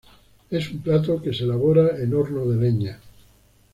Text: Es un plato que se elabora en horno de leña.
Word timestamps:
Es 0.49 0.71
un 0.71 0.79
plato 0.79 1.21
que 1.21 1.31
se 1.31 1.43
elabora 1.43 2.01
en 2.01 2.15
horno 2.15 2.47
de 2.47 2.57
leña. 2.57 2.99